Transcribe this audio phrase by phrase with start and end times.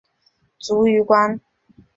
[0.57, 1.39] 卒于官。